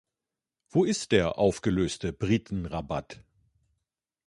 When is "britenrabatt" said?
2.11-3.23